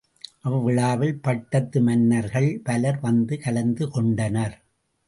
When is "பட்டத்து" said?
1.21-1.81